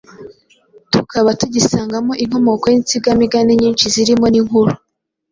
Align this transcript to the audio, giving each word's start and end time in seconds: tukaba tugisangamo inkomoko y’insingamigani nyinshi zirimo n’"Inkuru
tukaba 0.93 1.29
tugisangamo 1.39 2.13
inkomoko 2.23 2.65
y’insingamigani 2.73 3.51
nyinshi 3.61 3.85
zirimo 3.93 4.25
n’"Inkuru 4.29 4.71